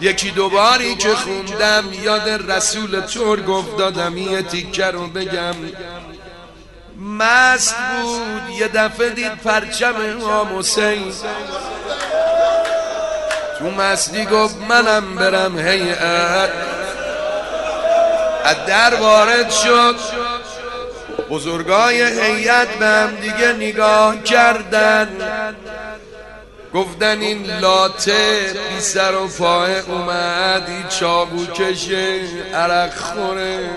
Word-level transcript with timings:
یکی 0.00 0.30
دوباری 0.30 0.94
که 0.94 1.14
خوندم 1.14 1.84
یاد 2.02 2.28
رسول 2.52 3.00
تور 3.00 3.42
گفت 3.42 3.76
دادم 3.76 4.16
یه 4.16 4.42
تیکه 4.42 4.86
رو 4.86 5.06
بگم. 5.06 5.54
مست 7.18 7.76
بود 7.76 8.50
یه 8.58 8.68
دفعه 8.68 9.10
دید 9.10 9.36
پرچم 9.36 9.94
امام 9.96 10.58
حسین. 10.58 11.12
تو 13.58 13.70
مستی 13.70 14.24
گفت 14.24 14.56
منم 14.68 15.14
برم 15.14 15.58
هیئت 15.58 16.50
از 18.44 18.56
در 18.66 18.94
وارد 18.94 19.50
شد. 19.50 19.96
بزرگای 21.30 22.20
هیئت 22.20 22.68
به 22.68 22.86
هم 22.86 23.14
دیگه 23.14 23.52
نگاه 23.52 24.22
کردن. 24.22 25.08
گفتن 26.74 27.20
این 27.20 27.46
لاته 27.60 28.52
بی 28.68 28.80
سر 28.80 29.14
و 29.14 29.28
پای 29.28 29.78
اومد 29.78 30.88
چابو 30.88 31.46
کشه 31.46 32.20
عرق 32.54 32.94
خوره 32.94 33.70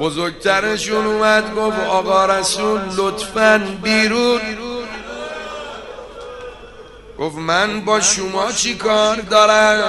بزرگترشون 0.00 1.06
اومد 1.06 1.54
گفت 1.54 1.80
آقا 1.88 2.26
رسول 2.26 2.80
لطفا 2.96 3.78
بیرون. 3.82 4.40
گفت 7.18 7.36
من 7.36 7.80
با 7.80 8.00
شما 8.00 8.52
چی 8.52 8.74
کار 8.76 9.16
دارم؟ 9.16 9.84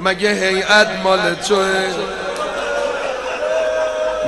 مگه 0.00 0.30
هیئت 0.30 0.88
مال 1.04 1.34
توه؟ 1.34 1.94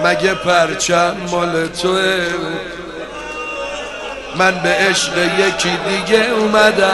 مگه 0.05 0.34
پرچم 0.34 1.16
مال 1.30 1.66
توه؟ 1.66 2.27
من 4.39 4.61
به 4.63 4.69
عشق 4.69 5.19
یکی 5.19 5.79
دیگه 5.89 6.31
اومدم. 6.31 6.87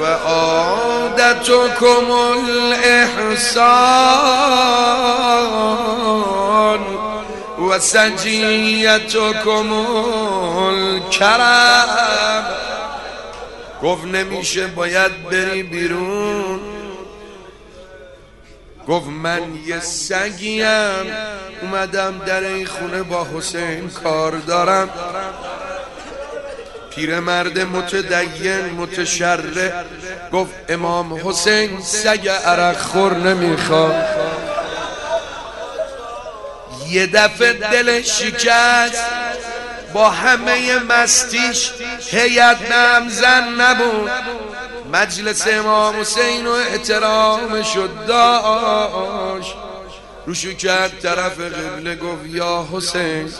و 0.00 0.04
عادتكم 0.04 2.10
الاحسان 2.10 3.78
و 7.58 7.78
سجیتكم 7.78 9.72
الكرم 10.68 12.44
گفت 13.82 14.04
نمیشه 14.04 14.66
باید 14.66 15.22
بری 15.30 15.62
بیرون. 15.62 16.60
گفت 18.88 19.06
من 19.06 19.40
یه 19.66 19.80
سگیم. 19.80 20.66
اومدم 21.62 22.18
در 22.26 22.40
این 22.40 22.66
خونه 22.66 23.02
با 23.02 23.26
حسین 23.34 23.90
کار 23.90 24.32
دارم. 24.32 24.90
پیرمرد 26.90 27.58
متدین 27.58 28.60
متشرع. 28.76 29.84
گفت 30.32 30.54
امام 30.68 31.28
حسین 31.28 31.80
سگ 31.82 32.28
عرق 32.28 32.78
خور 32.78 33.14
نمی‌خواد 33.14 34.04
یه 36.88 37.06
دفعه 37.06 37.52
دل 37.52 38.02
شکست. 38.02 39.17
با 39.92 40.10
همه 40.10 40.78
مستیش 40.78 41.70
هیئت 42.10 42.72
نم 42.72 43.08
زن 43.08 43.60
نبود. 43.60 44.10
مجلس 44.92 45.48
امام 45.48 46.00
حسین 46.00 46.46
و 46.46 46.50
احترام 46.50 47.62
شد 47.62 47.90
داشت. 48.06 49.54
روشو 50.26 50.52
کرد 50.52 51.00
طرف 51.02 51.40
قبله 51.40 51.96
گفت 51.96 52.26
یا 52.26 52.66
حسین 52.72 53.32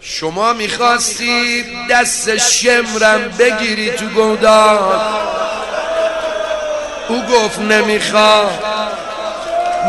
شما 0.00 0.52
می‌خواستید 0.52 1.66
دست 1.90 2.36
شمرم 2.36 3.28
بگیری 3.38 3.90
تو 3.90 4.06
گودان 4.06 5.00
او 7.08 7.22
گفت 7.22 7.58
نمی‌خواد 7.58 8.64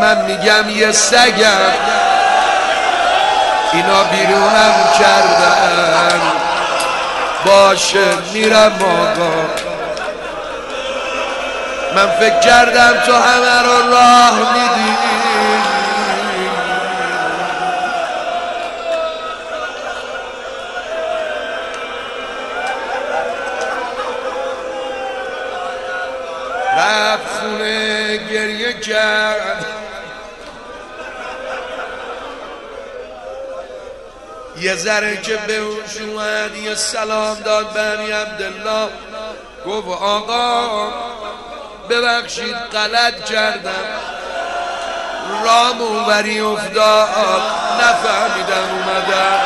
من 0.02 0.26
میگم 0.26 0.70
یه 0.70 0.92
سگم. 0.92 2.05
اینا 3.76 4.04
بیرونم 4.04 4.74
کردن. 5.00 6.22
باشه 7.46 8.06
میرم 8.34 8.74
آقا. 8.82 9.32
من 11.96 12.08
فکر 12.20 12.40
کردم 12.40 12.94
تو 13.06 13.14
همه 13.14 13.62
رو 13.62 13.92
راه 13.92 14.54
میدی. 14.54 14.96
رفت 26.78 27.40
خونه 27.40 28.18
گریه 28.18 28.74
کرد. 28.74 29.75
یه 34.60 34.76
ذره 34.76 35.18
که 35.22 35.38
به 35.38 35.58
اوش 35.58 35.98
اومد 35.98 36.56
یه 36.56 36.76
سلام 36.76 37.40
داد 37.40 37.74
بنی 37.74 38.12
عبدالله. 38.12 38.90
گفت 39.66 40.02
آقا 40.02 40.94
ببخشید 41.90 42.56
غلط 42.56 43.26
کردم. 43.26 43.72
رام 45.46 45.82
اووری 45.82 46.40
افتاد 46.40 47.42
نفهمیدم 47.82 48.70
اومدم. 48.72 49.42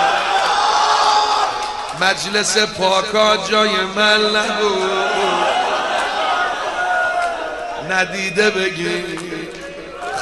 مجلس 2.02 2.58
پاکا 2.58 3.38
جای 3.38 3.70
من 3.96 4.36
نبود. 4.36 4.90
ندیده 7.90 8.50
بگی 8.50 9.04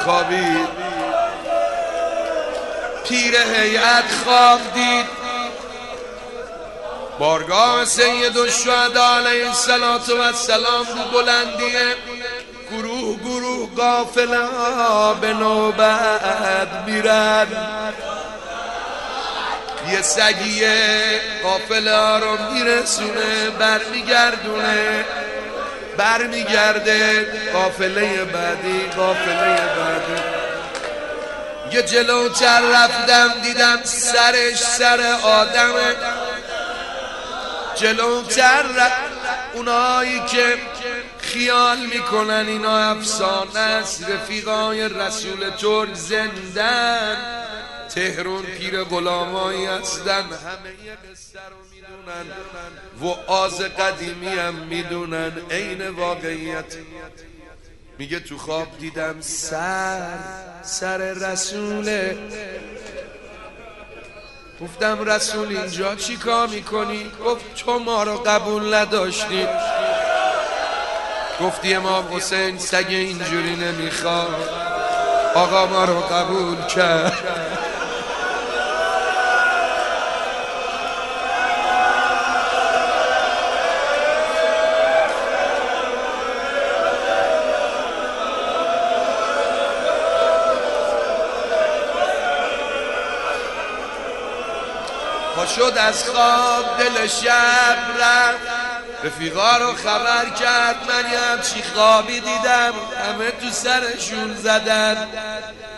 خوابید. 0.04 0.87
پیر 3.09 3.35
هیئت 3.38 4.12
خواب 4.25 4.59
دید. 4.73 5.06
بارگاه 7.19 7.85
سید 7.85 8.38
و 8.38 8.47
علیه 9.00 9.47
السلام 9.47 10.85
رو 10.85 11.12
بلندیه 11.13 11.95
گروه 12.72 13.19
گروه 13.19 13.69
قافله 13.75 14.47
به 15.22 15.34
نوبت 15.34 16.69
میرن. 16.85 17.47
یه 19.91 20.01
سگیه 20.01 21.22
قافله 21.44 22.19
رو 22.19 22.53
میرسونه 22.53 23.50
برمیگردونه. 23.59 25.06
برمیگرده 25.97 27.28
قافله 27.53 28.25
بعدی 28.25 28.89
قافله 28.97 29.56
بعدی. 29.56 30.37
یه 31.72 31.82
جلوتر 31.82 32.62
رفتم 32.62 33.42
دیدم 33.44 33.80
سرش 33.84 34.58
سر 34.58 35.18
آدمه. 35.24 35.96
جلوتر 37.76 38.66
اونایی 39.54 40.20
که 40.20 40.58
خیال 41.20 41.78
می‌کنن 41.78 42.46
اینا 42.48 42.78
افسانه 42.78 43.60
است. 43.60 44.10
رفیقای 44.10 44.90
رسول 44.90 45.50
ترک 45.50 45.94
زندن. 45.94 47.18
تهرون 47.96 48.44
پیر 48.44 48.84
غلامایی 48.84 49.66
هستن. 49.66 50.12
همه 50.14 50.32
قصه 51.12 51.40
رو 51.50 51.58
می‌دونن. 51.72 52.26
و 53.02 53.32
آز 53.32 53.62
قدیمی 53.62 54.28
هم 54.28 54.54
می‌دونن. 54.54 55.32
عین 55.52 55.88
واقعیت. 55.88 56.76
میگه 58.00 58.19
تو 58.19 58.38
خواب 58.38 58.68
دیدم 58.80 59.16
سر 59.22 60.01
سر 60.62 60.98
رسوله. 60.98 62.18
گفتم 64.62 65.10
رسول 65.10 65.57
اینجا 65.57 65.95
چی 65.95 66.18
کار 66.18 66.48
می‌کنی؟ 66.48 67.12
گفت 67.25 67.56
تو 67.56 67.80
ما 67.80 68.04
رو 68.04 68.18
قبول 68.18 68.74
نداشتی. 68.74 69.48
گفتی 71.42 71.74
امام 71.74 72.16
حسین 72.16 72.57
سگ 72.57 72.86
اینجوری 72.89 73.56
نمی‌خواد. 73.56 74.50
آقا 75.36 75.66
ما 75.66 75.86
رو 75.86 76.00
قبول 76.00 76.66
کرد. 76.66 77.56
شد 95.45 95.74
از 95.78 96.04
خواب 96.04 96.66
دل 96.80 97.07
شب 97.07 97.78
رفت. 98.00 98.48
رفیقا 99.04 99.57
رو 99.57 99.74
خبر 99.74 100.30
کرد 100.30 100.75
من 100.89 101.12
یه 101.12 101.19
همچی 101.19 101.63
خوابی 101.74 102.19
دیدم. 102.19 102.74
همه 103.07 103.31
تو 103.31 103.50
سرشون 103.51 104.36
زدن. 104.36 105.07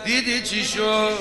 دیدی 0.04 0.42
چی 0.42 0.64
شد؟ 0.64 1.18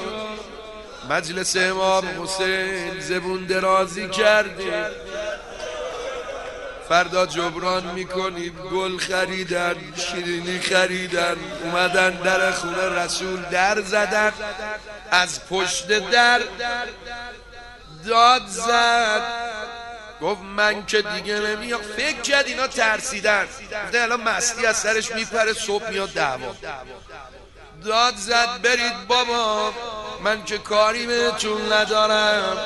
مجلس 1.10 1.56
امام 1.58 2.24
حسین 2.24 3.00
زبون 3.00 3.46
درازی 3.46 4.10
کردیم 4.10 4.86
فردا 6.90 7.26
جبران 7.26 7.84
می‌کنید 7.86 8.54
گل 8.74 8.98
خریدن 8.98 9.76
شیرینی 9.96 10.60
خریدن. 10.60 11.36
اومدن 11.64 12.10
در 12.10 12.52
خونه 12.52 12.90
رسول 12.90 13.42
در 13.42 13.82
زدن. 13.82 14.34
از 15.12 15.46
پشت 15.46 15.88
در 15.88 16.40
داد 18.08 18.48
زد. 18.48 19.22
گفت 20.22 20.42
من 20.42 20.86
که 20.86 21.02
دیگه 21.02 21.40
نمیام. 21.40 21.82
فکر 21.82 22.22
کرد 22.22 22.48
اینا 22.48 22.68
ترسیدن. 22.68 23.46
گفته 23.86 24.02
الان 24.02 24.22
مستی 24.22 24.66
از 24.66 24.78
سرش 24.78 25.12
میپره 25.12 25.54
صبح 25.54 25.90
میاد 25.90 26.10
دعوا. 26.10 26.56
داد 27.86 28.16
زد 28.16 28.62
برید 28.62 29.08
بابا. 29.08 29.74
من 30.24 30.44
که 30.44 30.58
کاری 30.58 31.08
بهتون 31.08 31.74
ندارم. 31.74 32.58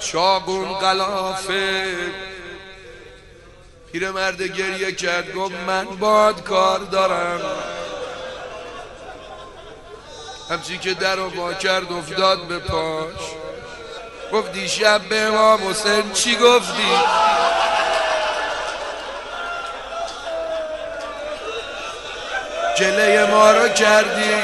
چاقون 0.00 0.72
قلافه 0.72 1.96
مرد 4.00 4.42
گریه 4.42 4.92
کرد 4.92 5.32
گفت 5.32 5.54
من 5.66 5.84
باد 5.84 6.44
کار 6.44 6.78
دارم. 6.78 7.40
همچی 10.50 10.78
که 10.78 10.94
در 10.94 11.16
رو 11.16 11.30
با 11.30 11.54
کرد 11.54 11.92
افتاد 11.92 12.46
به 12.48 12.58
پاش. 12.58 13.41
گفت 14.32 14.52
دیشب 14.52 15.00
به 15.00 15.20
امام 15.20 15.70
حسین 15.70 16.12
چی 16.12 16.36
گفتی؟ 16.36 16.92
جله 22.78 23.24
ما 23.30 23.50
رو 23.50 23.68
کردی؟ 23.68 24.34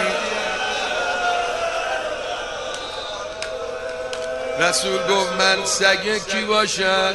رسول 4.60 4.98
گفت 5.10 5.32
من 5.32 5.64
سگه 5.64 6.20
کی 6.20 6.44
باشم؟ 6.44 7.14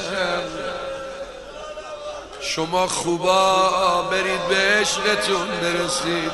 شما 2.41 2.87
خوبا 2.87 4.01
برید 4.11 4.47
به 4.49 4.55
عشقتون 4.55 5.47
برسید. 5.61 6.31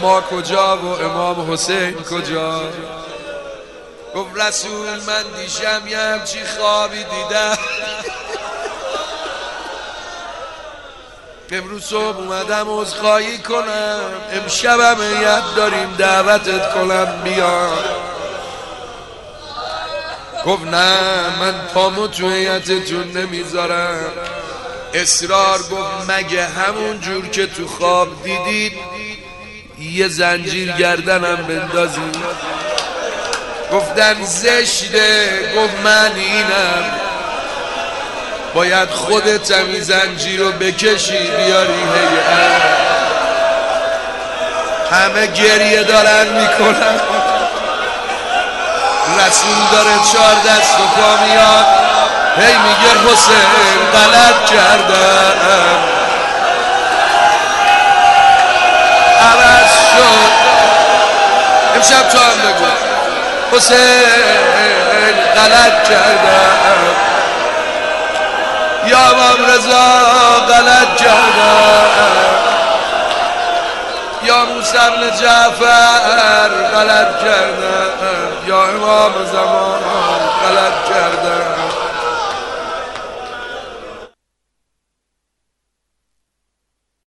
ما 0.00 0.20
کجا 0.20 0.76
و 0.76 1.02
امام 1.02 1.52
حسین 1.52 1.94
کجا؟ 1.94 2.60
گفت 4.14 4.30
رسول 4.36 4.88
من 5.06 5.24
دیشم 5.42 5.88
یه 5.88 5.98
همچی 5.98 6.38
خوابی 6.44 7.04
دیدم. 7.04 7.58
امروز 11.52 11.84
صبح 11.84 12.16
اومدم 12.16 12.66
عذرخواهی 12.80 13.38
کنم. 13.38 14.00
امشبم 14.32 14.96
یاد 15.22 15.54
داریم 15.56 15.94
دعوتت 15.98 16.74
کنم 16.74 17.22
بیا 17.24 17.70
گفت 20.46 20.64
نه 20.64 21.38
من 21.40 21.66
پامو 21.74 22.06
تو 22.06 22.30
هیتتون 22.30 23.10
نمی‌ذارم. 23.10 24.12
اصرار 24.94 25.58
گفت 25.58 26.10
مگه 26.10 26.46
همون 26.46 27.00
جور 27.00 27.28
که 27.28 27.46
تو 27.46 27.68
خواب 27.68 28.22
دیدید 28.22 28.72
یه 29.78 30.08
زنجیر 30.08 30.72
گردنم 30.72 31.36
بندازی 31.36 32.00
گفتن 33.72 34.24
زشته 34.24 35.28
گفت 35.56 35.74
من 35.84 36.10
اینم. 36.16 36.84
باید 38.54 38.90
خودت 38.90 39.50
این 39.50 39.80
زنجیر 39.80 40.40
رو 40.40 40.52
بکشی 40.52 41.18
بیاری 41.18 41.72
هیئت 41.72 42.62
همه 44.92 45.26
گریه 45.26 45.82
دارن 45.82 46.28
می‌کنن. 46.28 47.00
رسول 49.18 49.58
داره 49.72 49.94
چهار 50.12 50.34
دست 50.34 50.80
و 50.80 50.86
پا 51.00 51.24
میاد. 51.24 51.66
هی 52.36 52.54
میگه 52.58 53.12
حسین 53.12 53.78
غلط 53.92 54.50
کردم 54.50 55.78
عوض 59.20 59.72
شد. 59.92 60.32
امشب 61.74 62.08
تو 62.08 62.18
هم 62.18 62.38
بگو. 62.38 62.75
حسین 63.52 65.14
غلط 65.36 65.88
کردم. 65.88 66.56
یا 68.86 68.98
امام 68.98 69.46
رضا 69.54 69.86
غلط 70.48 70.96
کردم. 70.96 71.86
یا 74.22 74.44
موسی 74.44 74.78
بن 74.78 75.10
جعفر 75.20 76.48
غلط 76.74 77.24
کردم. 77.24 78.46
یا 78.46 78.62
امام 78.64 79.12
زمان 79.32 79.80
غلط 80.42 80.88
کردم. 80.88 81.85